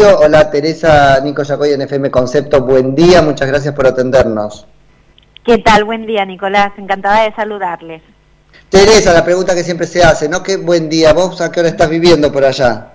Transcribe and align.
Hola 0.00 0.48
Teresa, 0.48 1.18
Nico 1.24 1.42
Yacoy 1.42 1.72
en 1.72 1.82
FM 1.82 2.08
Concepto, 2.10 2.62
buen 2.62 2.94
día, 2.94 3.20
muchas 3.20 3.48
gracias 3.48 3.74
por 3.74 3.84
atendernos. 3.84 4.64
¿Qué 5.44 5.58
tal? 5.58 5.84
Buen 5.84 6.06
día 6.06 6.24
Nicolás, 6.24 6.72
encantada 6.76 7.24
de 7.24 7.34
saludarles. 7.34 8.02
Teresa, 8.68 9.12
la 9.12 9.24
pregunta 9.24 9.56
que 9.56 9.64
siempre 9.64 9.88
se 9.88 10.04
hace, 10.04 10.28
¿no? 10.28 10.42
¿Qué 10.42 10.56
buen 10.56 10.88
día? 10.88 11.12
¿Vos 11.12 11.40
a 11.40 11.50
qué 11.50 11.60
hora 11.60 11.68
estás 11.68 11.90
viviendo 11.90 12.30
por 12.30 12.44
allá? 12.44 12.92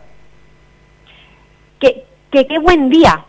¿Qué, 1.79 2.05
qué, 2.31 2.47
qué 2.47 2.59
buen 2.59 2.89
día? 2.89 3.25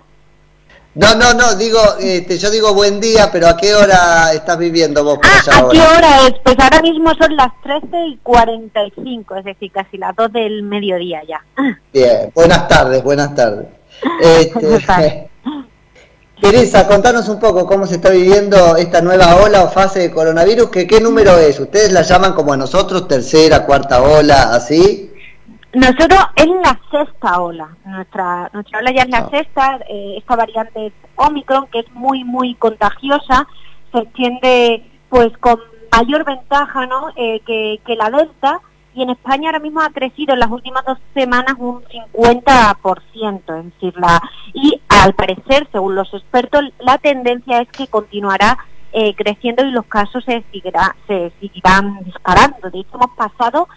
No, 0.94 1.12
no, 1.16 1.34
no, 1.34 1.56
digo, 1.56 1.80
este, 1.98 2.38
yo 2.38 2.50
digo 2.50 2.72
buen 2.72 3.00
día, 3.00 3.28
pero 3.32 3.48
¿a 3.48 3.56
qué 3.56 3.74
hora 3.74 4.32
estás 4.32 4.56
viviendo 4.56 5.02
vos 5.02 5.18
por 5.18 5.26
ah, 5.26 5.40
allá 5.40 5.58
¿a 5.58 5.68
qué 5.68 5.80
hora 5.80 6.26
es? 6.28 6.34
Pues 6.44 6.56
ahora 6.60 6.80
mismo 6.82 7.12
son 7.14 7.34
las 7.36 7.48
13 7.64 7.86
y 8.10 8.16
45, 8.18 9.36
es 9.36 9.44
decir, 9.44 9.72
casi 9.72 9.98
las 9.98 10.14
2 10.14 10.32
del 10.32 10.62
mediodía 10.62 11.22
ya. 11.26 11.44
Bien, 11.92 12.30
buenas 12.32 12.68
tardes, 12.68 13.02
buenas 13.02 13.34
tardes. 13.34 13.66
Este, 14.20 15.30
Teresa, 16.40 16.86
contanos 16.86 17.28
un 17.28 17.40
poco 17.40 17.66
cómo 17.66 17.86
se 17.86 17.94
está 17.94 18.10
viviendo 18.10 18.76
esta 18.76 19.00
nueva 19.00 19.36
ola 19.36 19.62
o 19.62 19.70
fase 19.70 20.00
de 20.00 20.10
coronavirus, 20.10 20.68
que 20.68 20.86
qué 20.86 21.00
número 21.00 21.38
es. 21.38 21.58
¿Ustedes 21.58 21.90
la 21.90 22.02
llaman 22.02 22.34
como 22.34 22.52
a 22.52 22.56
nosotros, 22.56 23.08
tercera, 23.08 23.64
cuarta 23.64 24.02
ola, 24.02 24.54
así? 24.54 25.13
Nosotros 25.74 26.20
es 26.36 26.46
la 26.46 26.78
sexta 26.90 27.40
ola, 27.40 27.68
nuestra, 27.84 28.48
nuestra 28.52 28.78
ola 28.78 28.92
ya 28.92 29.02
es 29.02 29.08
la 29.10 29.18
Ah. 29.18 29.28
sexta, 29.30 29.80
eh, 29.88 30.14
esta 30.18 30.36
variante 30.36 30.92
Omicron, 31.16 31.66
que 31.68 31.80
es 31.80 31.92
muy, 31.92 32.22
muy 32.24 32.54
contagiosa, 32.54 33.46
se 33.92 33.98
extiende 33.98 34.88
pues 35.08 35.36
con 35.38 35.58
mayor 35.92 36.24
ventaja 36.24 36.86
¿no? 36.86 37.08
Eh, 37.16 37.40
que, 37.46 37.80
que 37.86 37.96
la 37.96 38.10
Delta, 38.10 38.60
y 38.94 39.02
en 39.02 39.10
España 39.10 39.48
ahora 39.48 39.58
mismo 39.58 39.80
ha 39.80 39.90
crecido 39.90 40.34
en 40.34 40.40
las 40.40 40.50
últimas 40.50 40.84
dos 40.84 40.98
semanas 41.14 41.54
un 41.58 41.82
50%, 41.84 43.58
es 43.58 43.64
decir, 43.74 43.94
la, 43.96 44.20
y 44.52 44.80
al 44.88 45.14
parecer, 45.14 45.68
según 45.72 45.94
los 45.96 46.12
expertos, 46.14 46.62
la 46.78 46.98
tendencia 46.98 47.60
es 47.60 47.68
que 47.68 47.88
continuará 47.88 48.56
eh, 48.92 49.12
creciendo 49.16 49.64
y 49.64 49.72
los 49.72 49.86
casos 49.86 50.24
se, 50.24 50.44
seguirá, 50.52 50.94
se 51.08 51.32
seguirán 51.40 51.98
disparando. 52.04 52.70
De 52.70 52.78
hecho, 52.80 52.94
hemos 52.94 53.10
pasado 53.16 53.68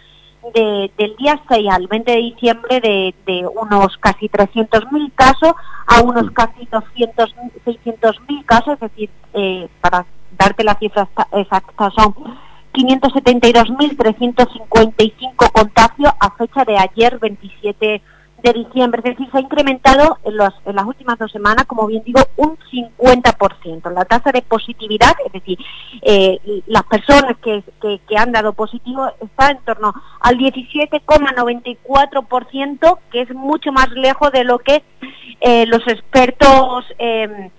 de- 0.53 0.91
del 0.97 1.15
día 1.17 1.39
6 1.49 1.67
al 1.69 1.87
20 1.87 2.11
de 2.11 2.17
diciembre 2.17 2.79
de, 2.81 3.13
de 3.25 3.47
unos 3.47 3.97
casi 3.97 4.29
300.000 4.29 5.11
casos 5.15 5.53
a 5.87 6.01
unos 6.01 6.29
casi 6.31 6.65
200, 6.71 7.35
600.000 7.65 8.45
casos, 8.45 8.73
es 8.75 8.79
decir, 8.79 9.09
eh, 9.33 9.67
para 9.81 10.05
darte 10.37 10.63
la 10.63 10.75
cifra 10.75 11.07
exa- 11.13 11.27
exacta 11.39 11.89
son 11.95 12.13
572.355 12.73 15.51
contagios 15.51 16.11
a 16.19 16.31
fecha 16.31 16.63
de 16.65 16.77
ayer 16.77 17.17
27 17.19 17.85
de 17.85 18.01
diciembre, 18.53 19.01
es 19.03 19.17
decir, 19.17 19.29
se 19.31 19.37
ha 19.37 19.41
incrementado 19.41 20.17
en, 20.23 20.37
los- 20.37 20.53
en 20.65 20.75
las 20.75 20.85
últimas 20.85 21.17
dos 21.19 21.31
semanas, 21.31 21.65
como 21.65 21.85
bien 21.87 22.03
digo, 22.03 22.21
un 22.37 22.57
50%. 22.71 23.89
La 23.91 24.05
tasa 24.05 24.31
de 24.31 24.41
positividad, 24.41 25.13
es 25.25 25.31
decir, 25.33 25.57
eh, 26.01 26.39
las 26.67 26.83
personas 26.83 27.35
que 27.41 27.63
han 28.17 28.31
dado 28.31 28.53
positivo 28.53 29.07
está 29.21 29.51
en 29.51 29.59
torno 29.65 29.93
al 30.21 30.37
17,94%, 30.37 32.99
que 33.11 33.21
es 33.21 33.33
mucho 33.33 33.71
más 33.71 33.89
lejos 33.91 34.31
de 34.31 34.43
lo 34.43 34.59
que 34.59 34.83
eh, 35.41 35.65
los 35.67 35.85
expertos 35.87 36.85
eh, 36.99 37.51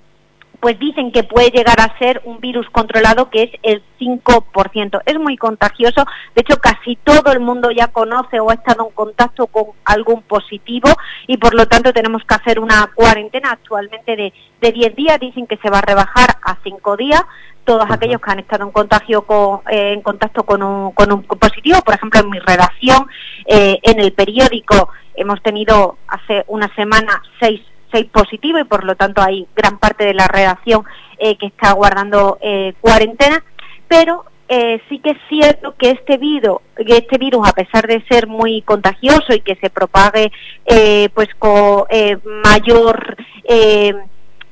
pues 0.61 0.79
dicen 0.79 1.13
que 1.13 1.23
puede 1.23 1.51
llegar 1.51 1.81
a 1.81 1.97
ser 1.99 2.21
un 2.25 2.41
virus 2.41 2.69
controlado 2.71 3.31
que 3.31 3.45
es 3.45 3.51
el 3.63 3.83
5%. 4.01 5.01
Es 5.07 5.19
muy 5.19 5.37
contagioso, 5.37 6.05
de 6.35 6.41
hecho 6.41 6.57
casi 6.59 6.97
todo 6.97 7.33
el 7.33 7.41
mundo 7.41 7.71
ya 7.71 7.89
conoce 7.89 8.41
o 8.41 8.51
ha 8.51 8.55
estado 8.55 8.89
en 8.89 8.95
contacto 8.95 9.47
con 9.47 9.67
algún 9.85 10.23
positivo 10.23 10.89
y 11.27 11.37
por 11.37 11.55
lo 11.55 11.67
tanto 11.67 11.93
tenemos 11.93 12.23
que 12.25 12.35
hacer 12.35 12.59
una 12.59 12.91
cuarentena 12.95 13.53
actualmente 13.53 14.17
de, 14.17 14.33
de 14.61 14.73
10 14.73 14.97
días, 14.97 15.21
dicen 15.21 15.47
que 15.47 15.59
se 15.59 15.71
va 15.71 15.79
a 15.79 15.83
rebajar 15.83 16.37
a 16.43 16.57
5 16.63 16.97
días. 16.97 17.23
Todos 17.65 17.87
aquellos 17.91 18.21
que 18.23 18.31
han 18.31 18.39
estado 18.39 18.65
en 18.65 18.73
contagio 18.73 19.23
con, 19.23 19.61
eh, 19.71 19.93
en 19.93 20.01
contacto 20.01 20.45
con 20.45 20.63
un, 20.63 20.93
con 20.93 21.13
un 21.13 21.23
positivo, 21.23 21.83
por 21.83 21.95
ejemplo 21.95 22.21
en 22.21 22.31
mi 22.31 22.39
redacción, 22.39 23.07
eh, 23.45 23.79
en 23.83 24.01
el 24.01 24.13
periódico 24.13 24.89
hemos 25.15 25.43
tenido 25.43 25.99
hace 26.09 26.45
una 26.47 26.75
semana 26.75 27.23
seis 27.39 27.61
seis 27.93 28.07
positivos 28.11 28.61
y 28.61 28.65
por 28.65 28.85
lo 28.85 28.97
tanto 28.97 29.23
hay 29.23 29.47
gran 29.55 29.79
parte 29.79 30.05
de 30.05 30.15
la 30.15 30.29
redacción 30.29 30.85
eh, 31.19 31.37
que 31.37 31.47
está 31.47 31.73
guardando 31.73 32.39
eh, 32.41 32.75
cuarentena, 32.81 33.43
pero 33.89 34.25
eh, 34.49 34.81
sí 34.89 34.99
que 35.01 35.11
es 35.11 35.19
cierto 35.29 35.75
que 35.77 35.91
este 35.91 36.17
virus, 36.17 36.59
este 36.77 37.19
virus, 37.19 37.47
a 37.47 37.53
pesar 37.53 37.87
de 37.87 38.03
ser 38.09 38.27
muy 38.27 38.63
contagioso 38.63 39.35
y 39.35 39.41
que 39.41 39.57
se 39.57 39.69
propague 39.69 40.33
eh, 40.65 41.11
pues 41.15 41.29
con 41.39 41.85
eh, 41.91 42.17
mayor 42.45 43.17
eh, 43.45 43.95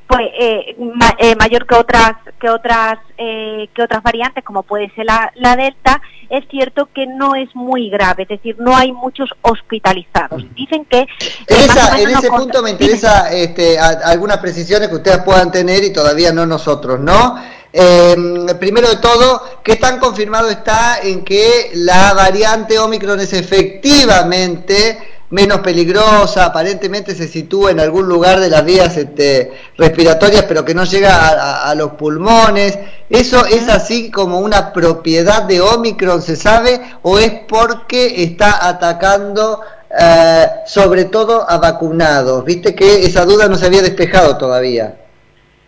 pues 0.06 0.28
eh, 0.38 0.76
ma- 0.94 1.14
eh, 1.18 1.34
mayor 1.36 1.66
que 1.66 1.74
otras 1.74 2.12
que 2.40 2.48
otras 2.48 2.98
eh, 3.18 3.68
que 3.74 3.82
otras 3.82 4.02
variantes 4.02 4.44
como 4.44 4.62
puede 4.62 4.88
ser 4.94 5.04
la, 5.06 5.32
la 5.36 5.56
delta 5.56 6.00
es 6.30 6.44
cierto 6.48 6.88
que 6.94 7.06
no 7.06 7.34
es 7.34 7.48
muy 7.54 7.90
grave 7.90 8.22
es 8.24 8.28
decir 8.28 8.56
no 8.58 8.76
hay 8.76 8.92
muchos 8.92 9.30
hospitalizados. 9.42 10.44
Dicen 10.54 10.84
que 10.84 11.00
eh, 11.00 11.08
Teresa, 11.46 11.98
en 12.00 12.12
nos 12.12 12.22
ese 12.24 12.30
punto 12.32 12.62
me 12.62 12.70
interesa 12.70 13.32
este, 13.32 13.78
a- 13.78 14.00
algunas 14.06 14.38
precisiones 14.38 14.88
que 14.88 14.94
ustedes 14.96 15.18
puedan 15.22 15.50
tener 15.50 15.82
y 15.84 15.92
todavía 15.92 16.32
no 16.32 16.46
nosotros, 16.46 17.00
¿no? 17.00 17.36
Eh, 17.72 18.16
primero 18.58 18.88
de 18.88 18.96
todo, 18.96 19.60
¿qué 19.62 19.76
tan 19.76 19.98
confirmado 19.98 20.48
está 20.48 20.98
en 21.02 21.24
que 21.24 21.70
la 21.74 22.14
variante 22.14 22.78
Omicron 22.78 23.20
es 23.20 23.32
efectivamente 23.34 24.98
menos 25.30 25.58
peligrosa, 25.60 26.44
aparentemente 26.46 27.14
se 27.14 27.26
sitúa 27.26 27.70
en 27.72 27.80
algún 27.80 28.08
lugar 28.08 28.38
de 28.40 28.48
las 28.48 28.64
vías 28.64 28.96
este, 28.96 29.52
respiratorias, 29.76 30.44
pero 30.44 30.64
que 30.64 30.74
no 30.74 30.84
llega 30.84 31.16
a, 31.16 31.28
a- 31.30 31.70
a 31.70 31.74
los 31.74 31.92
pulmones? 31.92 32.78
¿Eso 33.10 33.44
es 33.46 33.68
así 33.68 34.10
como 34.10 34.38
una 34.40 34.72
propiedad 34.72 35.42
de 35.44 35.60
Omicron, 35.60 36.22
se 36.22 36.36
sabe, 36.36 36.80
o 37.02 37.18
es 37.18 37.32
porque 37.48 38.22
está 38.22 38.68
atacando 38.68 39.60
eh, 39.98 40.46
sobre 40.66 41.06
todo 41.06 41.48
a 41.48 41.58
vacunados? 41.58 42.44
Viste 42.44 42.74
que 42.74 43.04
esa 43.04 43.24
duda 43.24 43.48
no 43.48 43.56
se 43.56 43.66
había 43.66 43.82
despejado 43.82 44.36
todavía. 44.38 44.96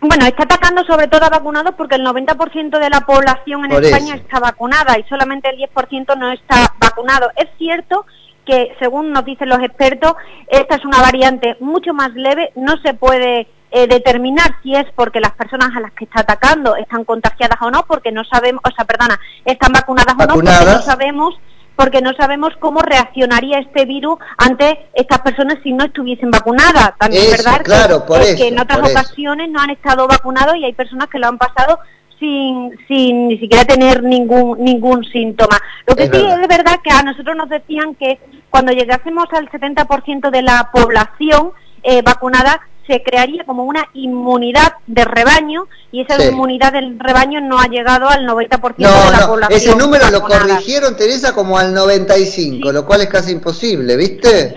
Bueno, 0.01 0.25
está 0.25 0.43
atacando 0.43 0.83
sobre 0.85 1.07
todo 1.07 1.25
a 1.25 1.29
vacunados 1.29 1.73
porque 1.77 1.95
el 1.95 2.05
90% 2.05 2.79
de 2.79 2.89
la 2.89 3.01
población 3.01 3.65
en 3.65 3.71
Por 3.71 3.83
España 3.83 4.15
eso. 4.15 4.23
está 4.23 4.39
vacunada 4.39 4.97
y 4.97 5.03
solamente 5.09 5.49
el 5.49 5.57
10% 5.57 6.17
no 6.17 6.31
está 6.31 6.73
vacunado. 6.79 7.29
Es 7.35 7.47
cierto 7.57 8.05
que, 8.49 8.75
según 8.79 9.11
nos 9.11 9.23
dicen 9.25 9.49
los 9.49 9.59
expertos, 9.61 10.13
esta 10.47 10.75
es 10.75 10.85
una 10.85 11.01
variante 11.01 11.55
mucho 11.59 11.93
más 11.93 12.13
leve, 12.15 12.51
no 12.55 12.77
se 12.81 12.93
puede 12.95 13.47
eh, 13.71 13.85
determinar 13.87 14.55
si 14.63 14.73
es 14.75 14.85
porque 14.95 15.19
las 15.19 15.33
personas 15.33 15.69
a 15.75 15.79
las 15.81 15.91
que 15.91 16.05
está 16.05 16.21
atacando 16.21 16.75
están 16.75 17.03
contagiadas 17.05 17.61
o 17.61 17.69
no, 17.69 17.85
porque 17.85 18.11
no 18.11 18.23
sabemos, 18.23 18.61
o 18.65 18.71
sea, 18.75 18.85
perdona, 18.85 19.19
están 19.45 19.71
vacunadas, 19.71 20.15
o 20.17 20.25
no, 20.25 20.33
porque 20.33 20.49
no 20.65 20.81
sabemos 20.81 21.39
porque 21.75 22.01
no 22.01 22.11
sabemos 22.13 22.49
cómo 22.59 22.81
reaccionaría 22.81 23.59
este 23.59 23.85
virus 23.85 24.17
ante 24.37 24.89
estas 24.93 25.19
personas 25.19 25.59
si 25.63 25.71
no 25.71 25.85
estuviesen 25.85 26.29
vacunadas. 26.29 26.91
También 26.99 27.23
es 27.23 27.35
Eso, 27.35 27.43
verdad 27.43 27.57
que- 27.59 27.63
claro, 27.63 28.05
por 28.05 28.19
es 28.19 28.27
eso, 28.31 28.37
que 28.37 28.47
en 28.49 28.59
otras 28.59 28.79
eso. 28.79 28.91
ocasiones 28.91 29.49
no 29.49 29.61
han 29.61 29.69
estado 29.69 30.05
vacunados 30.05 30.57
y 30.57 30.65
hay 30.65 30.73
personas 30.73 31.07
que 31.07 31.19
lo 31.19 31.27
han 31.27 31.37
pasado 31.37 31.79
sin, 32.19 32.77
sin 32.85 33.29
ni 33.29 33.37
siquiera 33.39 33.63
tener 33.63 34.03
ningún 34.03 34.61
ningún 34.61 35.05
síntoma. 35.05 35.57
Lo 35.87 35.95
que 35.95 36.03
Es 36.03 36.09
sí 36.11 36.17
verdad. 36.21 36.41
es 36.41 36.47
verdad 36.49 36.75
que 36.83 36.91
a 36.91 37.01
nosotros 37.01 37.33
nos 37.37 37.47
decían 37.47 37.95
que 37.95 38.19
cuando 38.49 38.71
llegásemos 38.71 39.25
al 39.31 39.49
70% 39.49 40.29
de 40.31 40.41
la 40.41 40.69
población 40.71 41.51
eh, 41.83 42.01
vacunada 42.01 42.59
se 42.87 43.03
crearía 43.03 43.43
como 43.45 43.63
una 43.65 43.85
inmunidad 43.93 44.73
de 44.87 45.05
rebaño 45.05 45.65
y 45.91 46.01
esa 46.01 46.17
Sí. 46.17 46.29
inmunidad 46.29 46.73
del 46.73 46.97
rebaño 46.99 47.39
no 47.39 47.59
ha 47.59 47.67
llegado 47.67 48.09
al 48.09 48.25
90% 48.25 48.77
de 48.77 48.83
No, 49.05 49.11
la 49.11 49.19
no, 49.19 49.27
población. 49.27 49.57
ese 49.59 49.75
número 49.75 50.09
lo 50.09 50.21
corrigieron, 50.21 50.97
Teresa, 50.97 51.33
como 51.35 51.57
al 51.59 51.71
95, 51.73 52.67
Sí. 52.69 52.73
lo 52.73 52.85
cual 52.87 53.01
es 53.01 53.07
casi 53.09 53.31
imposible, 53.31 53.95
¿viste? 53.95 54.55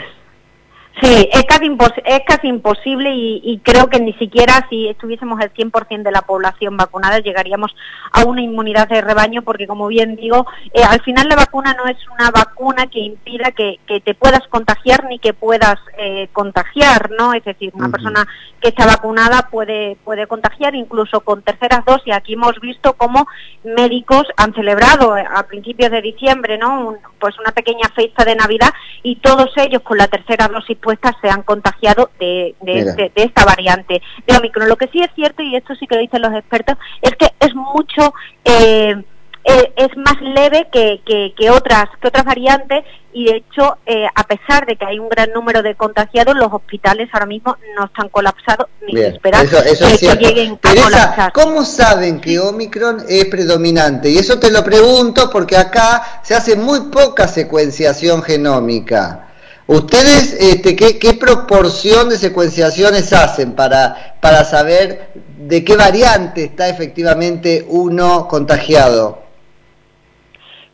Sí, 1.00 1.28
es 1.32 1.44
casi, 1.44 1.64
impos- 1.68 2.02
es 2.04 2.20
casi 2.26 2.48
imposible 2.48 3.10
y, 3.14 3.40
y 3.44 3.58
creo 3.60 3.88
que 3.88 3.98
ni 3.98 4.12
siquiera 4.14 4.66
si 4.68 4.88
estuviésemos 4.88 5.40
el 5.40 5.52
100% 5.52 6.02
de 6.02 6.10
la 6.12 6.20
población 6.22 6.76
vacunada 6.76 7.18
llegaríamos 7.20 7.74
a 8.12 8.24
una 8.24 8.42
inmunidad 8.42 8.88
de 8.88 9.00
rebaño 9.00 9.40
porque, 9.42 9.66
como 9.66 9.86
bien 9.88 10.16
digo, 10.16 10.46
eh, 10.74 10.82
al 10.84 11.00
final 11.00 11.28
la 11.28 11.36
vacuna 11.36 11.74
no 11.74 11.86
es 11.86 11.96
una 12.10 12.30
vacuna 12.30 12.88
que 12.88 12.98
impida 13.00 13.52
que, 13.52 13.80
que 13.86 14.00
te 14.00 14.14
puedas 14.14 14.46
contagiar 14.48 15.04
ni 15.08 15.18
que 15.18 15.32
puedas 15.32 15.76
eh, 15.96 16.28
contagiar, 16.32 17.10
¿no? 17.18 17.32
Es 17.32 17.44
decir, 17.44 17.70
una 17.74 17.88
persona 17.88 18.26
que 18.60 18.68
está 18.68 18.84
vacunada 18.86 19.48
puede, 19.50 19.96
puede 20.04 20.26
contagiar 20.26 20.74
incluso 20.74 21.20
con 21.22 21.42
terceras 21.42 21.84
dosis. 21.86 22.12
Aquí 22.14 22.34
hemos 22.34 22.60
visto 22.60 22.92
cómo 22.92 23.26
médicos 23.64 24.24
han 24.36 24.52
celebrado 24.54 25.16
eh, 25.16 25.24
a 25.34 25.42
principios 25.44 25.90
de 25.90 26.02
diciembre, 26.02 26.58
¿no? 26.58 26.88
Un- 26.88 26.98
pues 27.18 27.38
una 27.38 27.52
pequeña 27.52 27.88
fiesta 27.94 28.24
de 28.24 28.34
Navidad 28.34 28.70
y 29.04 29.16
todos 29.16 29.50
ellos 29.56 29.82
con 29.82 29.96
la 29.96 30.08
tercera 30.08 30.48
dosis 30.48 30.76
puesta 30.82 31.16
se 31.22 31.28
han 31.30 31.42
contagiado 31.42 32.10
de, 32.20 32.54
de, 32.60 32.84
de- 32.84 33.12
de 33.14 33.22
esta 33.22 33.44
variante 33.46 34.02
de 34.26 34.36
Omicron. 34.36 34.68
Lo 34.68 34.76
que 34.76 34.88
sí 34.88 35.00
es 35.02 35.10
cierto, 35.14 35.42
y 35.42 35.56
esto 35.56 35.74
sí 35.76 35.86
que 35.86 35.94
lo 35.94 36.00
dicen 36.02 36.20
los 36.20 36.34
expertos, 36.34 36.76
es 37.00 37.12
que 37.16 37.28
es 37.40 37.54
mucho... 37.54 38.12
eh, 38.44 39.02
eh, 39.44 39.72
es 39.74 39.88
más 39.96 40.20
leve 40.20 40.68
que, 40.72 41.02
que, 41.36 41.50
otras 41.50 41.86
que 42.00 42.06
otras 42.06 42.24
variantes 42.24 42.84
y 43.12 43.24
de 43.24 43.38
hecho 43.38 43.76
eh, 43.86 44.06
a 44.14 44.22
pesar 44.22 44.66
de 44.66 44.76
que 44.76 44.84
hay 44.84 45.00
un 45.00 45.08
gran 45.08 45.32
número 45.32 45.62
de 45.64 45.74
contagiados 45.74 46.36
los 46.36 46.52
hospitales 46.52 47.08
ahora 47.12 47.26
mismo 47.26 47.56
no 47.76 47.86
están 47.86 48.08
colapsados 48.08 48.68
ni 48.86 48.92
se 48.92 49.08
espera 49.08 49.40
que, 49.40 50.16
lleguen 50.16 50.60
a 50.62 50.74
colapsar. 50.84 51.32
¿Cómo 51.32 51.64
saben 51.64 52.20
que 52.20 52.38
Omicron 52.38 53.02
es 53.08 53.24
predominante? 53.24 54.10
Y 54.10 54.18
eso 54.18 54.38
te 54.38 54.48
lo 54.52 54.62
pregunto 54.62 55.28
porque 55.28 55.56
acá 55.56 56.20
se 56.22 56.36
hace 56.36 56.54
muy 56.54 56.78
poca 56.92 57.26
secuenciación 57.26 58.22
genómica. 58.22 59.31
¿Ustedes 59.72 60.34
este, 60.38 60.76
¿qué, 60.76 60.98
qué 60.98 61.14
proporción 61.14 62.10
de 62.10 62.18
secuenciaciones 62.18 63.10
hacen 63.14 63.54
para, 63.54 64.16
para 64.20 64.44
saber 64.44 65.12
de 65.38 65.64
qué 65.64 65.76
variante 65.76 66.44
está 66.44 66.68
efectivamente 66.68 67.64
uno 67.66 68.28
contagiado? 68.28 69.22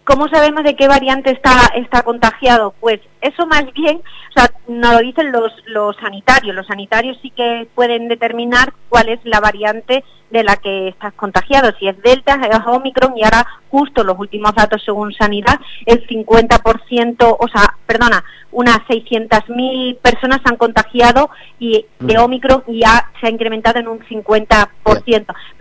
¿Cómo 0.03 0.27
sabemos 0.27 0.65
de 0.65 0.75
qué 0.75 0.89
variante 0.89 1.31
está, 1.31 1.71
está 1.77 2.03
contagiado? 2.03 2.75
Pues 2.81 2.99
eso 3.21 3.47
más 3.47 3.65
bien, 3.73 3.99
o 3.99 4.33
sea, 4.33 4.51
no 4.69 4.93
lo 4.93 4.99
dicen 4.99 5.33
los, 5.33 5.53
los 5.67 5.97
sanitarios. 5.97 6.55
Los 6.55 6.67
sanitarios 6.67 7.19
sí 7.23 7.31
que 7.31 7.69
pueden 7.75 8.09
determinar 8.09 8.73
cuál 8.89 9.09
es 9.09 9.21
la 9.25 9.41
variante 9.41 10.05
de 10.31 10.45
la 10.45 10.57
que 10.57 10.89
estás 10.89 11.13
contagiado. 11.15 11.73
Si 11.79 11.89
es 11.89 12.01
Delta, 12.03 12.39
es 12.51 12.67
Omicron 12.67 13.17
y 13.17 13.25
ahora 13.25 13.47
justo 13.71 14.05
los 14.05 14.19
últimos 14.19 14.55
datos 14.55 14.83
según 14.85 15.13
Sanidad, 15.15 15.59
el 15.87 16.07
50%, 16.07 17.37
o 17.39 17.49
sea, 17.49 17.75
perdona, 17.87 18.25
unas 18.51 18.79
600.000 18.89 19.99
personas 19.99 20.41
se 20.43 20.51
han 20.51 20.57
contagiado 20.57 21.31
y 21.59 21.87
de 21.99 22.19
mm. 22.19 22.23
Omicron 22.23 22.65
ya 22.69 23.11
se 23.21 23.27
ha 23.27 23.31
incrementado 23.31 23.79
en 23.79 23.89
un 23.89 24.01
50%. 24.01 24.69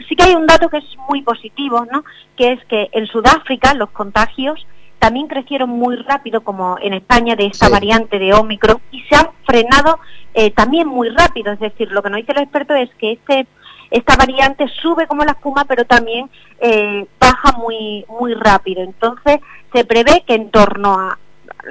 Sí 0.08 0.16
que 0.16 0.24
hay 0.24 0.36
un 0.36 0.48
dato 0.48 0.70
que 0.70 0.78
es 0.78 0.98
muy 1.10 1.22
positivo, 1.22 1.86
¿no? 1.92 2.04
Que 2.36 2.54
es 2.54 2.66
que 2.66 2.90
en 2.92 3.08
Sudáfrica 3.08 3.74
los 3.74 3.90
contagios 3.90 4.66
también 5.00 5.28
crecieron 5.28 5.70
muy 5.70 5.96
rápido, 5.98 6.42
como 6.42 6.78
en 6.82 6.94
España, 6.94 7.36
de 7.36 7.46
esta 7.46 7.70
variante 7.70 8.20
de 8.20 8.34
Omicron, 8.34 8.82
y 8.92 9.02
se 9.04 9.16
han 9.16 9.30
frenado 9.46 10.00
eh, 10.34 10.52
también 10.52 10.88
muy 10.88 11.10
rápido. 11.10 11.54
Es 11.54 11.60
decir, 11.60 11.92
lo 11.92 12.02
que 12.02 12.10
nos 12.10 12.18
dice 12.18 12.34
el 12.34 12.44
experto 12.44 12.74
es 12.76 12.90
que 12.96 13.14
este, 13.14 13.48
esta 13.92 14.16
variante 14.16 14.68
sube 14.82 15.08
como 15.08 15.24
la 15.24 15.32
espuma, 15.32 15.66
pero 15.66 15.86
también 15.86 16.30
eh, 16.60 17.06
baja 17.20 17.58
muy, 17.58 18.06
muy 18.20 18.34
rápido. 18.34 18.82
Entonces, 18.82 19.40
se 19.74 19.86
prevé 19.86 20.24
que 20.26 20.36
en 20.36 20.50
torno 20.50 20.94
a 20.94 21.18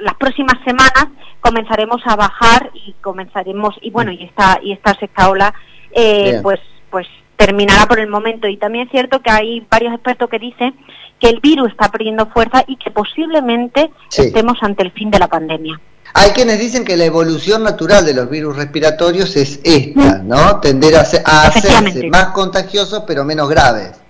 las 0.01 0.15
próximas 0.15 0.57
semanas 0.63 1.07
comenzaremos 1.41 2.01
a 2.05 2.15
bajar 2.15 2.71
y 2.73 2.93
comenzaremos, 3.01 3.75
y 3.81 3.91
bueno, 3.91 4.11
y 4.11 4.23
esta, 4.23 4.59
y 4.61 4.71
esta 4.71 4.93
sexta 4.95 5.29
ola, 5.29 5.53
eh, 5.91 6.39
pues, 6.43 6.59
pues 6.89 7.07
terminará 7.37 7.85
por 7.87 7.99
el 7.99 8.09
momento. 8.09 8.47
Y 8.47 8.57
también 8.57 8.85
es 8.85 8.91
cierto 8.91 9.21
que 9.21 9.31
hay 9.31 9.65
varios 9.69 9.93
expertos 9.93 10.29
que 10.29 10.39
dicen 10.39 10.75
que 11.19 11.29
el 11.29 11.39
virus 11.39 11.71
está 11.71 11.89
perdiendo 11.89 12.27
fuerza 12.27 12.63
y 12.67 12.75
que 12.75 12.91
posiblemente 12.91 13.89
estemos 14.15 14.57
ante 14.61 14.83
el 14.83 14.91
fin 14.91 15.09
de 15.09 15.19
la 15.19 15.27
pandemia. 15.27 15.79
Hay 16.13 16.31
quienes 16.31 16.59
dicen 16.59 16.83
que 16.83 16.97
la 16.97 17.05
evolución 17.05 17.63
natural 17.63 18.05
de 18.05 18.13
los 18.13 18.29
virus 18.29 18.55
respiratorios 18.55 19.35
es 19.35 19.59
esta, 19.63 20.19
¿no? 20.19 20.59
Tender 20.59 20.95
a, 20.95 21.01
a 21.01 21.47
hacerse 21.47 22.09
más 22.09 22.27
contagiosos 22.27 23.03
pero 23.05 23.23
menos 23.23 23.49
graves. 23.49 24.01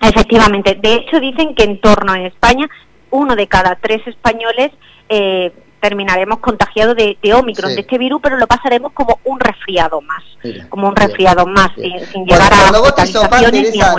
Efectivamente. 0.00 0.78
De 0.82 0.94
hecho, 0.94 1.20
dicen 1.20 1.54
que 1.54 1.62
en 1.62 1.80
torno 1.80 2.12
a 2.12 2.20
España, 2.20 2.68
uno 3.10 3.36
de 3.36 3.46
cada 3.46 3.76
tres 3.76 4.06
españoles 4.06 4.72
eh, 5.08 5.52
terminaremos 5.82 6.38
contagiados 6.38 6.94
de, 6.94 7.18
de 7.20 7.34
Omicron, 7.34 7.74
de 7.74 7.80
este 7.80 7.98
virus, 7.98 8.20
pero 8.22 8.36
lo 8.36 8.46
pasaremos 8.46 8.92
como 8.92 9.18
un 9.24 9.40
resfriado 9.40 10.00
más, 10.00 10.22
como 10.68 10.88
un 10.88 10.94
resfriado 10.94 11.44
más, 11.44 11.72
sin, 11.74 12.24
llegar 12.24 12.52
a 12.54 12.78
vos 12.78 12.92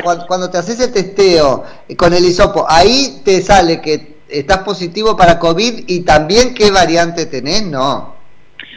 cuando, 0.01 0.25
cuando, 0.25 0.49
te 0.49 0.57
haces 0.57 0.79
el 0.79 0.93
testeo 0.93 1.65
con 1.97 2.13
el 2.13 2.23
hisopo, 2.23 2.65
ahí 2.69 3.21
te 3.25 3.41
sale 3.41 3.81
que 3.81 4.21
estás 4.29 4.59
positivo 4.59 5.17
para 5.17 5.37
COVID 5.37 5.83
y 5.87 5.99
también 5.99 6.55
qué 6.55 6.71
variante 6.71 7.25
tenés, 7.25 7.63
¿no? 7.63 8.12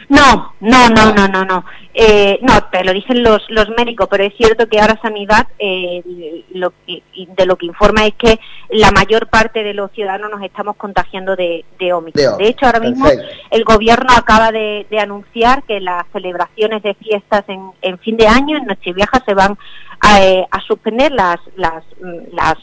No, 0.09 0.53
no, 0.61 0.89
no, 0.89 1.13
no, 1.13 1.27
no, 1.27 1.43
no. 1.43 1.65
Eh, 1.93 2.39
no, 2.41 2.63
te 2.71 2.83
lo 2.83 2.93
dicen 2.93 3.23
los, 3.23 3.43
los 3.49 3.67
médicos, 3.69 4.07
pero 4.09 4.23
es 4.23 4.33
cierto 4.37 4.67
que 4.67 4.79
ahora 4.79 4.99
Sanidad 5.01 5.47
eh, 5.59 6.43
lo 6.51 6.71
de 6.85 7.45
lo 7.45 7.55
que 7.57 7.65
informa 7.65 8.05
es 8.05 8.13
que 8.13 8.39
la 8.69 8.91
mayor 8.91 9.27
parte 9.27 9.63
de 9.63 9.73
los 9.73 9.91
ciudadanos 9.91 10.31
nos 10.31 10.41
estamos 10.43 10.77
contagiando 10.77 11.35
de, 11.35 11.65
de 11.79 11.91
Omicron. 11.91 12.37
De, 12.37 12.47
hecho, 12.47 12.67
ahora 12.67 12.79
mismo 12.79 13.07
el 13.51 13.63
gobierno 13.65 14.13
acaba 14.15 14.51
de, 14.51 14.85
anunciar 14.97 15.63
que 15.63 15.79
las 15.81 16.05
celebraciones 16.13 16.83
de 16.83 16.93
fiestas 16.93 17.43
en, 17.47 17.71
en 17.81 17.99
fin 17.99 18.15
de 18.15 18.27
año, 18.27 18.57
en 18.57 18.65
Nochevieja, 18.65 19.21
se 19.25 19.33
van 19.33 19.57
a, 19.99 20.21
eh, 20.21 20.47
a 20.49 20.61
suspender 20.61 21.11
las, 21.11 21.39
las, 21.55 21.83
las 22.31 22.57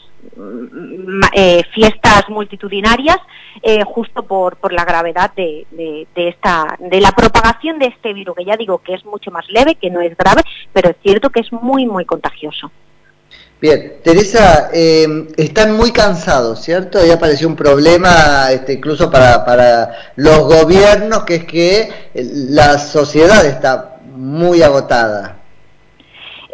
eh, 1.33 1.63
fiestas 1.73 2.29
multitudinarias 2.29 3.17
eh, 3.61 3.83
justo 3.85 4.23
por, 4.23 4.57
por 4.57 4.73
la 4.73 4.85
gravedad 4.85 5.31
de, 5.35 5.65
de, 5.71 6.27
esta 6.27 6.77
de 6.79 7.01
la 7.01 7.11
propagación 7.11 7.79
de 7.79 7.87
este 7.87 8.13
virus 8.13 8.35
que 8.35 8.45
ya 8.45 8.57
digo 8.57 8.79
que 8.79 8.93
es 8.93 9.05
mucho 9.05 9.31
más 9.31 9.47
leve 9.49 9.75
que 9.75 9.89
no 9.89 10.01
es 10.01 10.15
grave 10.17 10.41
pero 10.73 10.89
es 10.89 10.95
cierto 11.01 11.29
que 11.29 11.41
es 11.41 11.51
muy 11.51 11.85
muy 11.85 12.05
contagioso 12.05 12.71
Bien, 13.61 13.93
Teresa, 14.03 14.69
eh, 14.73 15.27
están 15.37 15.77
muy 15.77 15.91
cansados, 15.91 16.61
¿cierto? 16.61 17.03
Ya 17.03 17.13
apareció 17.15 17.47
un 17.47 17.55
problema 17.55 18.51
este, 18.51 18.73
incluso 18.73 19.09
para, 19.09 19.45
para 19.45 20.11
los 20.17 20.39
gobiernos, 20.39 21.23
que 21.23 21.35
es 21.35 21.45
que 21.45 21.89
la 22.13 22.77
sociedad 22.77 23.45
está 23.45 23.95
muy 24.13 24.61
agotada 24.61 25.34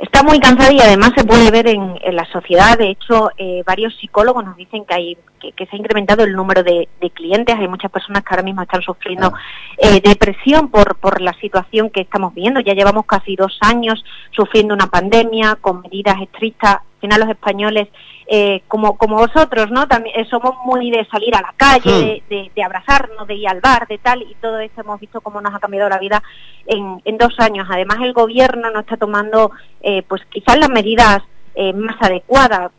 está 0.02 0.24
muy 0.24 0.40
cansada 0.40 0.74
y 0.74 0.80
además 0.80 1.12
se 1.16 1.24
puede 1.24 1.52
ver 1.52 1.68
en, 1.68 1.96
la 2.12 2.26
sociedad. 2.26 2.78
De 2.78 2.90
hecho, 2.90 3.30
eh, 3.38 3.64
varios 3.66 3.96
psicólogos 3.98 4.44
nos 4.44 4.58
dicen 4.58 4.84
que 4.86 4.94
hay 4.94 5.18
que, 5.40 5.66
se 5.66 5.76
ha 5.76 5.80
incrementado 5.80 6.24
el 6.24 6.34
número 6.34 6.64
de, 6.64 6.88
clientes. 7.14 7.56
Hay 7.58 7.68
muchas 7.68 7.92
personas 7.92 8.24
que 8.24 8.30
ahora 8.32 8.44
mismo 8.44 8.62
están 8.62 8.82
sufriendo 8.82 9.34
eh, 9.78 10.02
depresión 10.04 10.70
por, 10.70 10.96
por 10.98 11.22
la 11.22 11.34
situación 11.34 11.90
que 11.90 12.02
estamos 12.02 12.34
viendo. 12.34 12.60
Ya 12.60 12.74
llevamos 12.74 13.06
casi 13.06 13.36
dos 13.36 13.58
años 13.62 14.04
sufriendo 14.32 14.74
una 14.74 14.88
pandemia 14.88 15.58
con 15.62 15.82
medidas 15.82 16.20
estrictas. 16.22 16.76
Al 16.76 17.00
final 17.02 17.20
los 17.22 17.30
españoles 17.30 17.88
eh, 18.34 18.64
como, 18.70 18.98
como 18.98 19.18
vosotros, 19.18 19.70
¿no? 19.72 19.90
También 19.90 20.18
eh, 20.18 20.26
somos 20.30 20.56
muy 20.64 20.90
de 20.90 21.06
salir 21.12 21.36
a 21.36 21.42
la 21.42 21.54
calle, 21.58 22.24
hmm. 22.30 22.56
de, 22.56 22.64
abrazarnos, 22.64 23.28
de 23.28 23.36
ir 23.36 23.50
al 23.50 23.60
bar, 23.60 23.86
de 23.90 23.98
tal, 23.98 24.22
y 24.22 24.34
todo 24.36 24.58
eso 24.62 24.80
hemos 24.80 25.02
visto 25.02 25.20
cómo 25.20 25.42
nos 25.42 25.54
ha 25.54 25.60
cambiado 25.60 25.90
la 25.90 26.00
vida 26.00 26.24
en, 26.66 27.02
en 27.04 27.18
dos 27.18 27.38
años. 27.40 27.68
Además, 27.70 27.98
el 28.02 28.14
gobierno 28.14 28.72
no 28.72 28.80
está 28.80 28.96
tomando, 28.96 29.52
eh, 29.82 30.04
pues 30.08 30.22
quizás 30.30 30.58
las 30.58 30.70
medidas 30.70 31.20
más 31.76 31.98
adecuadas. 32.00 32.72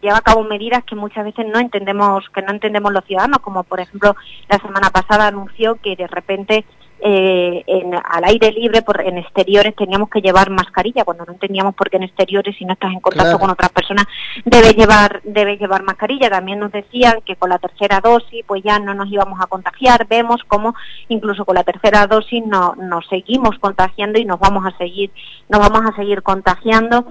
lleva 0.00 0.16
a 0.16 0.22
cabo 0.22 0.42
medidas 0.42 0.82
que 0.84 0.94
muchas 0.94 1.26
veces 1.26 1.44
no 1.52 1.60
entendemos, 1.60 2.24
que 2.30 2.40
no 2.40 2.52
entendemos 2.52 2.90
los 2.90 3.04
ciudadanos, 3.04 3.40
como 3.40 3.62
por 3.64 3.80
ejemplo 3.80 4.16
la 4.48 4.56
semana 4.56 4.88
pasada 4.88 5.26
anunció 5.26 5.74
que 5.74 5.96
de 5.96 6.06
repente 6.06 6.64
eh, 7.00 7.62
en, 7.66 7.94
al 7.94 8.24
aire 8.24 8.50
libre, 8.52 8.82
por, 8.82 9.00
en 9.00 9.18
exteriores, 9.18 9.74
teníamos 9.76 10.08
que 10.08 10.20
llevar 10.20 10.50
mascarilla, 10.50 11.04
cuando 11.04 11.24
no 11.24 11.32
entendíamos 11.32 11.74
por 11.74 11.90
qué 11.90 11.98
en 11.98 12.04
exteriores, 12.04 12.56
si 12.56 12.64
no 12.64 12.72
estás 12.72 12.92
en 12.92 13.00
contacto 13.00 13.38
con 13.38 13.50
otras 13.50 13.70
personas, 13.70 14.06
debes 14.44 14.74
llevar, 14.76 15.20
debes 15.24 15.60
llevar 15.60 15.82
mascarilla. 15.82 16.30
También 16.30 16.58
nos 16.58 16.72
decían 16.72 17.20
que 17.24 17.36
con 17.36 17.50
la 17.50 17.58
tercera 17.58 18.00
dosis, 18.00 18.44
pues 18.46 18.62
ya 18.62 18.78
no 18.78 18.94
nos 18.94 19.10
íbamos 19.10 19.40
a 19.40 19.46
contagiar. 19.46 20.06
Vemos 20.06 20.42
cómo 20.46 20.74
incluso 21.08 21.44
con 21.44 21.54
la 21.54 21.64
tercera 21.64 22.06
dosis 22.06 22.44
no, 22.46 22.74
nos 22.76 23.06
seguimos 23.08 23.58
contagiando 23.58 24.18
y 24.18 24.24
nos 24.24 24.38
vamos 24.40 24.64
a 24.66 24.76
seguir, 24.78 25.10
nos 25.48 25.60
vamos 25.60 25.82
a 25.84 25.94
seguir 25.96 26.22
contagiando. 26.22 27.06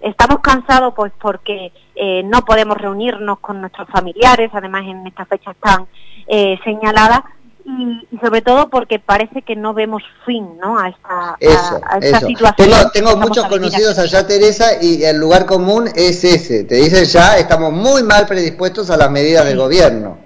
Estamos 0.00 0.40
cansados 0.40 0.94
pues 0.94 1.12
porque 1.20 1.72
eh, 1.94 2.22
no 2.24 2.42
podemos 2.42 2.76
reunirnos 2.76 3.38
con 3.40 3.60
nuestros 3.60 3.88
familiares, 3.88 4.50
además 4.52 4.82
en 4.86 5.06
estas 5.06 5.26
fechas 5.28 5.56
tan 5.56 5.86
eh, 6.26 6.58
señaladas, 6.64 7.22
y, 7.66 8.16
sobre 8.18 8.42
todo 8.42 8.70
porque 8.70 8.98
parece 8.98 9.42
que 9.42 9.56
no 9.56 9.74
vemos 9.74 10.02
fin 10.24 10.56
¿no? 10.58 10.78
a 10.78 10.88
esta, 11.40 12.20
situación. 12.20 12.68
Tengo, 12.92 13.16
muchos 13.16 13.44
conocidos 13.46 13.98
allá, 13.98 14.26
Teresa, 14.26 14.80
y 14.80 15.02
el 15.02 15.18
lugar 15.18 15.46
común 15.46 15.88
es 15.94 16.22
ese. 16.22 16.64
Te 16.64 16.76
dicen 16.76 17.04
ya, 17.04 17.36
estamos 17.38 17.72
muy 17.72 18.04
mal 18.04 18.26
predispuestos 18.26 18.88
a 18.90 18.96
las 18.96 19.10
medidas 19.10 19.44
del 19.46 19.58
gobierno. 19.58 20.18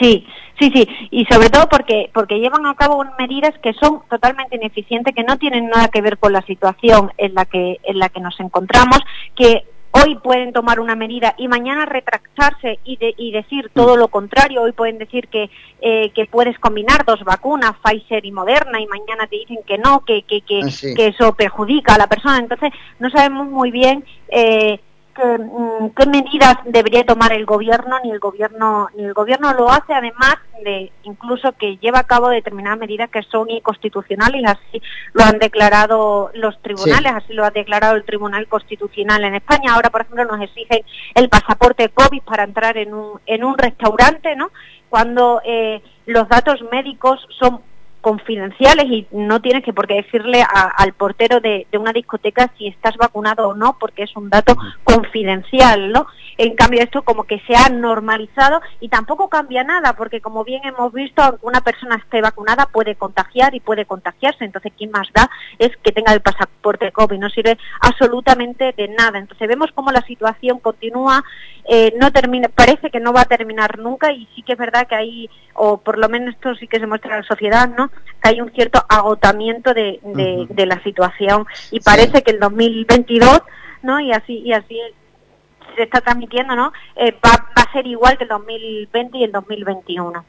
Sí, 0.00 0.24
sí, 0.58 0.70
sí, 0.72 0.88
y 1.10 1.24
sobre 1.26 1.50
todo 1.50 1.68
porque 1.68 2.10
porque 2.14 2.38
llevan 2.38 2.64
a 2.64 2.74
cabo 2.74 3.04
medidas 3.18 3.52
que 3.60 3.72
son 3.74 4.02
totalmente 4.08 4.54
ineficientes, 4.54 5.14
que 5.14 5.24
no 5.24 5.36
tienen 5.36 5.68
nada 5.68 5.88
que 5.88 6.00
ver 6.00 6.16
con 6.18 6.32
la 6.32 6.42
situación 6.42 7.12
en 7.18 7.34
la 7.34 7.44
que 7.44 7.80
en 7.82 7.98
la 7.98 8.08
que 8.08 8.20
nos 8.20 8.38
encontramos, 8.38 9.00
que 9.34 9.64
hoy 9.92 10.16
pueden 10.16 10.52
tomar 10.52 10.80
una 10.80 10.94
medida 10.94 11.34
y 11.36 11.48
mañana 11.48 11.86
retractarse 11.86 12.78
y, 12.84 12.98
y 13.16 13.32
decir 13.32 13.70
todo 13.74 13.96
lo 13.96 14.08
contrario. 14.08 14.62
Hoy 14.62 14.72
pueden 14.72 14.98
decir 14.98 15.28
que, 15.28 15.50
eh, 15.80 16.10
que 16.14 16.26
puedes 16.26 16.58
combinar 16.58 17.04
dos 17.04 17.22
vacunas, 17.24 17.72
Pfizer 17.82 18.24
y 18.24 18.32
Moderna, 18.32 18.80
y 18.80 18.86
mañana 18.86 19.26
te 19.26 19.36
dicen 19.36 19.58
que 19.66 19.78
no, 19.78 20.04
que, 20.04 20.22
que, 20.22 20.42
que, 20.42 20.60
ah, 20.62 21.08
eso 21.08 21.34
perjudica 21.34 21.94
a 21.94 21.98
la 21.98 22.06
persona. 22.06 22.38
Entonces, 22.38 22.72
no 22.98 23.10
sabemos 23.10 23.48
muy 23.48 23.70
bien 23.70 24.04
eh, 24.28 24.80
Mm, 25.18 25.88
qué 25.96 26.06
medidas 26.06 26.54
debería 26.64 27.04
tomar 27.04 27.32
el 27.32 27.44
gobierno 27.44 27.98
ni 28.04 28.12
el 28.12 28.20
gobierno 28.20 28.88
ni 28.96 29.04
el 29.04 29.12
gobierno 29.12 29.52
lo 29.52 29.68
hace 29.68 29.92
además 29.92 30.36
de 30.64 30.92
incluso 31.02 31.52
que 31.52 31.78
lleva 31.78 31.98
a 31.98 32.06
cabo 32.06 32.28
determinadas 32.28 32.78
medidas 32.78 33.10
que 33.10 33.22
son 33.24 33.50
inconstitucionales 33.50 34.42
así 34.46 34.80
lo 35.12 35.24
han 35.24 35.38
declarado 35.38 36.30
los 36.34 36.62
tribunales 36.62 37.12
así 37.12 37.32
lo 37.34 37.44
ha 37.44 37.50
declarado 37.50 37.96
el 37.96 38.04
Tribunal 38.04 38.46
Constitucional 38.46 39.24
en 39.24 39.34
España. 39.34 39.74
Ahora 39.74 39.90
por 39.90 40.02
ejemplo 40.02 40.24
nos 40.24 40.40
exigen 40.42 40.84
el 41.14 41.28
pasaporte 41.28 41.88
COVID 41.88 42.22
para 42.22 42.44
entrar 42.44 42.78
en 42.78 42.94
un 42.94 43.20
en 43.26 43.42
un 43.42 43.58
restaurante 43.58 44.36
no 44.36 44.50
cuando 44.88 45.42
eh, 45.44 45.82
los 46.06 46.28
datos 46.28 46.62
médicos 46.70 47.26
son 47.38 47.60
confidenciales 48.00 48.86
y 48.86 49.06
no 49.10 49.40
tienes 49.40 49.64
que 49.64 49.72
por 49.72 49.86
qué 49.86 49.94
decirle 49.94 50.44
al 50.50 50.92
portero 50.94 51.40
de, 51.40 51.66
una 51.78 51.92
discoteca 51.92 52.50
si 52.58 52.66
estás 52.66 52.96
vacunado 52.96 53.48
o 53.48 53.54
no, 53.54 53.78
porque 53.78 54.02
es 54.02 54.16
un 54.16 54.28
dato 54.28 54.56
confidencial, 54.84 55.92
¿no? 55.92 56.06
En 56.36 56.54
cambio, 56.54 56.82
esto 56.82 57.02
como 57.02 57.24
que 57.24 57.40
se 57.46 57.54
ha 57.54 57.68
normalizado 57.68 58.60
y 58.80 58.88
tampoco 58.88 59.28
cambia 59.28 59.64
nada, 59.64 59.94
porque 59.94 60.20
como 60.20 60.44
bien 60.44 60.62
hemos 60.64 60.92
visto, 60.92 61.22
aunque 61.22 61.46
una 61.46 61.60
persona 61.60 61.96
esté 61.96 62.20
vacunada 62.20 62.66
puede 62.66 62.94
contagiar 62.94 63.54
y 63.54 63.60
puede 63.60 63.84
contagiarse, 63.84 64.44
entonces 64.44 64.72
¿quién 64.76 64.90
más 64.90 65.08
da 65.14 65.30
es 65.58 65.70
que 65.78 65.92
tenga 65.92 66.12
el 66.12 66.20
pasaporte 66.20 66.92
COVID, 66.92 67.18
no 67.18 67.30
sirve 67.30 67.58
absolutamente 67.80 68.72
de 68.76 68.88
nada. 68.88 69.18
Entonces 69.18 69.48
vemos 69.48 69.70
cómo 69.74 69.90
la 69.90 70.02
situación 70.02 70.58
continúa, 70.58 71.22
eh, 71.68 71.94
no 72.00 72.10
termina, 72.10 72.48
parece 72.48 72.90
que 72.90 73.00
no 73.00 73.12
va 73.12 73.22
a 73.22 73.26
terminar 73.26 73.78
nunca 73.78 74.12
y 74.12 74.26
sí 74.34 74.42
que 74.42 74.52
es 74.52 74.58
verdad 74.58 74.86
que 74.86 74.94
hay, 74.94 75.30
o 75.54 75.78
por 75.78 75.98
lo 75.98 76.08
menos 76.08 76.34
esto 76.34 76.54
sí 76.54 76.66
que 76.66 76.80
se 76.80 76.86
muestra 76.86 77.14
en 77.14 77.22
la 77.22 77.26
sociedad, 77.26 77.68
¿no? 77.68 77.89
Que 78.22 78.28
hay 78.28 78.40
un 78.40 78.52
cierto 78.52 78.84
agotamiento 78.88 79.72
de, 79.74 79.98
de, 80.02 80.66
la 80.66 80.82
situación 80.82 81.46
y 81.70 81.80
parece 81.80 82.22
que 82.22 82.32
el 82.32 82.40
2022 82.40 83.42
no 83.82 84.00
y 84.00 84.12
así 84.12 84.38
y 84.38 84.52
así 84.52 84.78
se 85.76 85.84
está 85.84 86.00
transmitiendo 86.00 86.54
no 86.54 86.72
eh, 86.96 87.16
va, 87.24 87.48
va, 87.56 87.62
a 87.62 87.72
ser 87.72 87.86
igual 87.86 88.18
que 88.18 88.24
el 88.24 88.30
2020 88.30 89.18
y 89.18 89.24
el 89.24 89.32
2021 89.32 90.24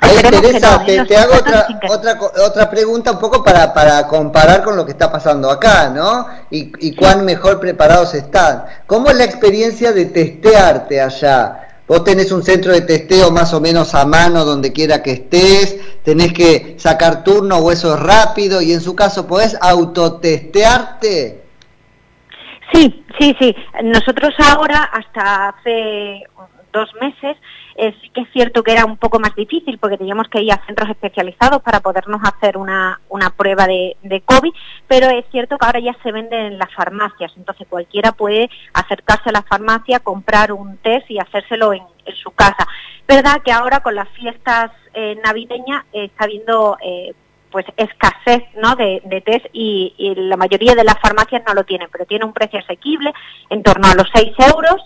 Ahí, 0.00 0.16
Teresa, 0.22 0.84
te, 0.84 1.04
te, 1.04 1.16
hago 1.16 1.34
otra, 1.34 1.66
otra, 1.88 2.18
otra 2.44 2.70
pregunta 2.70 3.10
un 3.10 3.18
poco 3.18 3.42
para, 3.42 3.74
para 3.74 4.06
comparar 4.06 4.62
con 4.62 4.76
lo 4.76 4.86
que 4.86 4.92
está 4.92 5.10
pasando 5.10 5.50
acá, 5.50 5.88
¿no? 5.88 6.26
Y, 6.50 6.72
y 6.86 6.94
cuán 6.94 7.24
mejor 7.24 7.58
preparados 7.58 8.14
están. 8.14 8.64
¿Cómo 8.86 9.10
es 9.10 9.16
la 9.16 9.24
experiencia 9.24 9.92
de 9.92 10.06
testearte 10.06 11.00
allá? 11.00 11.65
Vos 11.88 12.02
tenés 12.02 12.32
un 12.32 12.42
centro 12.42 12.72
de 12.72 12.80
testeo 12.80 13.30
más 13.30 13.54
o 13.54 13.60
menos 13.60 13.94
a 13.94 14.04
mano 14.04 14.44
donde 14.44 14.72
quiera 14.72 15.02
que 15.02 15.12
estés, 15.12 16.02
tenés 16.02 16.32
que 16.32 16.74
sacar 16.78 17.22
turno 17.22 17.58
o 17.58 17.70
eso 17.70 17.94
es 17.94 18.00
rápido 18.00 18.60
y 18.60 18.72
en 18.72 18.80
su 18.80 18.96
caso 18.96 19.26
podés 19.26 19.56
autotestearte. 19.60 21.44
Sí, 22.72 23.04
sí, 23.18 23.36
sí. 23.40 23.54
Nosotros 23.84 24.34
ahora, 24.38 24.90
hasta 24.92 25.48
hace 25.50 26.24
dos 26.72 26.92
meses, 27.00 27.36
eh, 27.76 27.94
sí 28.00 28.10
que 28.10 28.22
es 28.22 28.28
cierto 28.32 28.62
que 28.62 28.72
era 28.72 28.84
un 28.84 28.96
poco 28.96 29.18
más 29.18 29.34
difícil 29.34 29.78
porque 29.78 29.98
teníamos 29.98 30.28
que 30.28 30.40
ir 30.40 30.52
a 30.52 30.64
centros 30.66 30.88
especializados 30.90 31.62
para 31.62 31.80
podernos 31.80 32.20
hacer 32.24 32.56
una, 32.56 33.00
una 33.08 33.30
prueba 33.30 33.66
de, 33.66 33.96
de, 34.02 34.20
COVID, 34.22 34.52
pero 34.86 35.08
es 35.10 35.24
cierto 35.30 35.58
que 35.58 35.66
ahora 35.66 35.80
ya 35.80 35.96
se 36.02 36.12
vende 36.12 36.36
en 36.46 36.58
las 36.58 36.72
farmacias, 36.74 37.32
entonces 37.36 37.66
cualquiera 37.68 38.12
puede 38.12 38.50
acercarse 38.72 39.30
a 39.30 39.32
la 39.32 39.42
farmacia, 39.42 40.00
comprar 40.00 40.52
un 40.52 40.78
test 40.78 41.10
y 41.10 41.18
hacérselo 41.18 41.72
en, 41.72 41.82
su 42.22 42.30
casa. 42.30 42.66
Verdad 43.08 43.42
que 43.44 43.50
ahora 43.50 43.80
con 43.80 43.96
las 43.96 44.08
fiestas 44.10 44.70
eh, 44.94 45.18
navideñas 45.24 45.84
está 45.92 46.24
habiendo 46.24 46.78
eh, 46.80 47.14
pues 47.50 47.66
escasez 47.76 48.44
¿no? 48.62 48.76
de, 48.76 49.02
de 49.04 49.20
test 49.22 49.46
y, 49.52 49.94
y, 49.96 50.14
la 50.14 50.36
mayoría 50.36 50.74
de 50.74 50.84
las 50.84 51.00
farmacias 51.00 51.42
no 51.46 51.54
lo 51.54 51.64
tienen, 51.64 51.88
pero 51.90 52.04
tiene 52.04 52.24
un 52.24 52.32
precio 52.32 52.58
asequible 52.58 53.12
en 53.50 53.62
torno 53.62 53.88
a 53.88 53.94
los 53.94 54.08
6 54.14 54.32
euros 54.52 54.82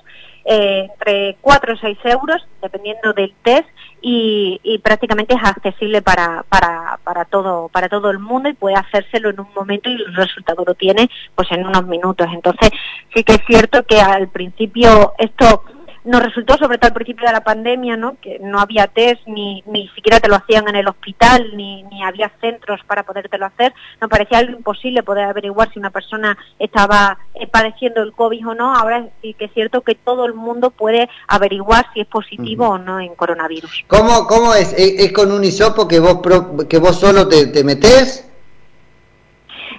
eh, 0.52 0.88
entre 0.90 1.37
4 1.40 1.75
o 1.75 1.76
6 1.76 1.99
euros, 2.07 2.45
dependiendo 2.61 3.12
del 3.12 3.33
test, 3.45 3.69
y, 4.02 4.80
prácticamente 4.83 5.35
es 5.35 5.45
accesible 5.45 6.02
para, 6.02 6.45
para, 6.49 6.99
para, 7.04 7.25
todo, 7.25 7.69
para 7.69 7.88
todo 7.88 8.11
el 8.11 8.19
mundo 8.19 8.49
y 8.49 8.54
puede 8.54 8.75
hacérselo 8.75 9.30
en 9.30 9.38
un 9.38 9.49
momento 9.54 9.88
y 9.88 9.95
el 9.95 10.14
resultado 10.16 10.64
lo 10.66 10.75
tiene 10.75 11.09
pues 11.37 11.52
en 11.52 11.64
unos 11.64 11.87
minutos. 11.87 12.26
Entonces, 12.33 12.71
sí 13.14 13.23
que 13.23 13.35
es 13.35 13.42
cierto 13.47 13.85
que 13.85 14.00
al 14.00 14.28
principio 14.28 15.12
esto 15.19 15.62
nos 16.04 16.23
resultó, 16.23 16.57
sobre 16.57 16.78
todo 16.78 16.88
al 16.88 16.95
principio 16.95 17.26
de 17.26 17.33
la 17.33 17.45
pandemia, 17.45 17.97
¿no? 17.97 18.16
que 18.21 18.38
no 18.40 18.59
había 18.59 18.87
test, 18.87 19.21
ni, 19.26 19.62
ni 19.66 19.88
siquiera 19.88 20.19
te 20.21 20.28
lo 20.28 20.37
hacían 20.37 20.66
en 20.69 20.76
el 20.76 20.88
hospital, 20.88 21.50
ni, 21.54 21.83
ni 21.85 22.02
había 22.02 22.30
centros 22.40 22.80
para 22.87 23.02
podértelo 23.02 23.47
hacer. 23.47 23.75
Nos 24.00 24.09
parecía 24.09 24.38
algo 24.38 24.57
imposible 24.57 25.02
poder 25.02 25.25
averiguar 25.25 25.71
si 25.73 25.78
una 25.78 25.90
persona 25.90 26.38
estaba 26.59 27.19
eh, 27.35 27.47
padeciendo 27.47 28.02
el 28.02 28.12
COVID 28.12 28.49
o 28.49 28.54
no. 28.54 28.75
Ahora 28.75 29.09
sí 29.21 29.35
que 29.35 29.47
es 29.47 29.52
cierto 29.52 29.83
que 29.83 29.95
todo 29.95 30.25
el 30.25 30.35
mundo 30.35 30.71
puede 30.71 31.09
averiguar 31.28 31.87
si 31.92 32.00
es 32.00 32.07
positivo 32.07 32.69
o 32.69 32.78
no 32.78 32.99
en 33.00 33.14
coronavirus. 33.14 33.85
¿Cómo, 33.87 34.26
cómo 34.26 34.54
es? 34.54 34.73
¿Es, 34.76 35.12
con 35.12 35.30
un 35.33 35.45
hisopo 35.45 35.87
que 35.87 36.00
vos, 36.00 36.21
que 36.69 36.78
vos 36.78 36.99
solo 36.99 37.28
te, 37.28 37.49
te 37.49 37.62
metés? 37.62 38.26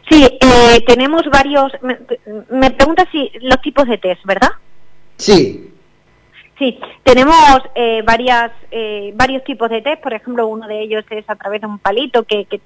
Sí, 0.09 0.23
eh, 0.23 0.83
tenemos 0.85 1.23
varios. 1.31 1.71
Me, 1.81 1.97
me 2.51 2.71
preguntas 2.71 3.07
si 3.11 3.31
los 3.41 3.59
tipos 3.61 3.87
de 3.87 3.97
test, 3.97 4.23
¿verdad? 4.25 4.49
Sí. 5.17 5.70
Sí, 6.61 6.77
tenemos 7.01 7.59
eh, 7.73 8.03
varias, 8.05 8.51
eh, 8.69 9.13
varios 9.15 9.43
tipos 9.43 9.67
de 9.67 9.81
test, 9.81 9.99
por 9.99 10.13
ejemplo, 10.13 10.45
uno 10.45 10.67
de 10.67 10.83
ellos 10.83 11.03
es 11.09 11.27
a 11.27 11.35
través 11.35 11.59
de 11.59 11.65
un 11.65 11.79
palito 11.79 12.21
que, 12.21 12.45
que, 12.45 12.61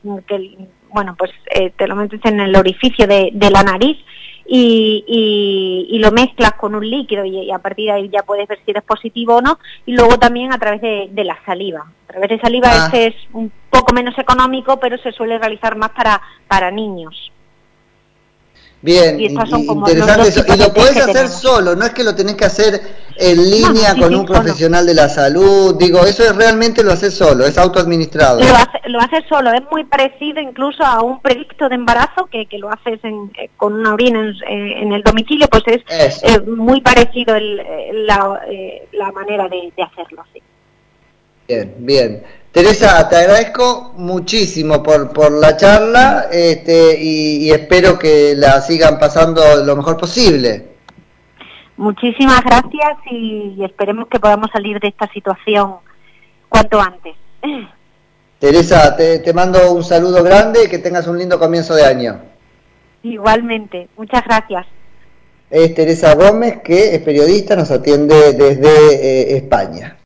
bueno, 0.90 1.16
pues 1.18 1.32
eh, 1.50 1.72
te 1.78 1.88
lo 1.88 1.96
metes 1.96 2.20
en 2.26 2.42
el 2.42 2.54
orificio 2.58 3.08
de, 3.08 3.32
la 3.50 3.64
nariz 3.64 3.98
y, 4.46 5.88
y, 5.90 5.98
lo 6.00 6.12
mezclas 6.12 6.56
con 6.56 6.76
un 6.76 6.90
líquido 6.90 7.24
y, 7.24 7.50
a 7.50 7.60
partir 7.60 7.86
de 7.86 7.92
ahí 7.94 8.10
ya 8.10 8.24
puedes 8.24 8.50
ver 8.50 8.60
si 8.66 8.72
eres 8.72 8.84
positivo 8.84 9.38
o 9.38 9.42
no, 9.42 9.60
y 9.86 9.94
luego 9.94 10.20
también 10.20 10.52
a 10.52 10.58
través 10.58 10.82
de, 10.82 11.08
de 11.12 11.24
la 11.24 11.38
saliva. 11.46 11.90
A 12.10 12.12
través 12.12 12.32
de 12.32 12.40
saliva 12.42 12.68
ah. 12.70 12.88
ese 12.88 13.08
es 13.08 13.16
un 13.32 13.50
poco 13.70 13.94
menos 13.94 14.18
económico, 14.18 14.78
pero 14.78 14.98
se 14.98 15.14
suele 15.14 15.40
realizar 15.40 15.78
más 15.78 15.92
para, 15.92 16.22
para 16.50 16.70
niños. 16.70 17.32
Bien, 18.82 19.20
interesante 19.20 20.28
eso. 20.28 20.44
Y 20.48 20.58
lo 20.58 20.74
podés 20.74 20.98
hacer 20.98 21.28
solo, 21.28 21.76
no 21.76 21.86
es 21.86 21.92
que 21.92 22.04
lo 22.04 22.14
tenés 22.14 22.36
que 22.36 22.46
hacer 22.46 22.82
en 23.18 23.50
línea 23.50 23.96
con 23.96 24.14
un 24.14 24.26
profesional 24.26 24.86
de 24.86 24.94
la 24.94 25.10
salud. 25.10 25.76
Digo, 25.80 26.06
eso 26.06 26.24
es 26.24 26.36
realmente 26.36 26.84
lo 26.84 26.92
haces 26.92 27.14
solo, 27.14 27.46
es 27.46 27.58
autoadministrado. 27.58 28.40
Lo 28.40 28.54
haces 28.54 28.82
lo 28.88 29.00
hace 29.00 29.24
solo, 29.28 29.52
es 29.52 29.64
muy 29.72 29.84
parecido 29.84 30.40
incluso 30.40 30.84
a 30.84 31.02
un 31.02 31.20
predicto 31.22 31.70
de 31.70 31.76
embarazo 31.76 32.28
que, 32.28 32.46
que 32.46 32.58
lo 32.58 32.70
haces 32.70 33.00
en, 33.04 33.32
eh, 33.38 33.50
con 33.58 33.74
una 33.74 33.94
orina 33.94 34.34
en, 34.48 34.94
el 34.94 35.02
domicilio, 35.02 35.48
pues 35.48 35.64
es 35.68 36.48
muy 36.48 36.82
parecido 36.82 37.36
el, 37.36 37.60
eh, 37.60 37.92
la, 37.94 38.42
eh, 38.48 38.88
la 38.94 39.12
manera 39.12 39.48
de, 39.48 39.72
de 39.76 39.84
hacerlo. 39.84 40.24
Sí. 40.34 40.42
Bien, 41.48 41.76
bien. 41.80 42.24
Teresa, 42.56 43.10
te 43.10 43.18
agradezco 43.18 43.92
muchísimo 43.98 44.82
por, 44.82 45.12
por 45.12 45.30
la 45.30 45.58
charla 45.58 46.28
este, 46.32 46.98
y, 46.98 47.52
espero 47.52 48.00
que 48.00 48.34
la 48.34 48.62
sigan 48.62 48.98
pasando 48.98 49.42
lo 49.66 49.76
mejor 49.76 49.98
posible. 49.98 50.66
Muchísimas 51.76 52.42
gracias 52.46 52.98
y, 53.12 53.62
esperemos 53.62 54.08
que 54.08 54.22
podamos 54.22 54.50
salir 54.54 54.80
de 54.80 54.88
esta 54.88 55.06
situación 55.12 55.80
cuanto 56.48 56.80
antes. 56.80 57.18
Teresa, 58.40 58.96
te, 58.96 59.20
te 59.20 59.34
mando 59.34 59.74
un 59.74 59.84
saludo 59.84 60.24
grande 60.24 60.64
y 60.64 60.70
que 60.70 60.80
tengas 60.80 61.08
un 61.08 61.18
lindo 61.18 61.38
comienzo 61.38 61.76
de 61.76 61.86
año. 61.86 62.22
Igualmente, 63.04 63.90
muchas 63.98 64.24
gracias. 64.24 64.66
Es 65.50 65.76
Teresa 65.76 66.16
Gómez, 66.16 66.62
que 66.64 66.96
es 66.96 67.02
periodista, 67.02 67.58
nos 67.58 67.70
atiende 67.70 68.32
desde 68.32 69.34
eh, 69.34 69.36
España. 69.36 69.98